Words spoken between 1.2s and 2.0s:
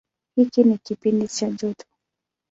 cha joto.